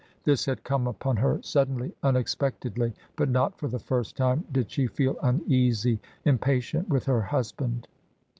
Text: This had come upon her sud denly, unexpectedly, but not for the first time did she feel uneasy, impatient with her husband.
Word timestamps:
This 0.23 0.45
had 0.47 0.63
come 0.63 0.87
upon 0.87 1.17
her 1.17 1.39
sud 1.43 1.69
denly, 1.69 1.93
unexpectedly, 2.01 2.91
but 3.15 3.29
not 3.29 3.59
for 3.59 3.67
the 3.67 3.77
first 3.77 4.17
time 4.17 4.43
did 4.51 4.71
she 4.71 4.87
feel 4.87 5.15
uneasy, 5.21 5.99
impatient 6.25 6.89
with 6.89 7.05
her 7.05 7.21
husband. 7.21 7.87